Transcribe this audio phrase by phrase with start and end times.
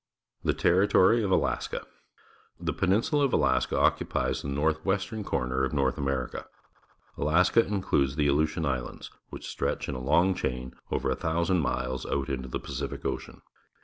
[0.43, 1.85] The Territory of Alaska.—
[2.67, 6.47] The penin sula of Alaska occupies the north western corner of North America.
[7.19, 12.07] Alaska includes the Aleutian Islands, wliich stretch in a long chain over a thousand miles
[12.07, 13.43] out into the Pacific Ocean.